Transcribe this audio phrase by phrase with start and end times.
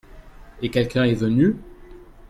[0.63, 1.57] Et quelqu'un est venu?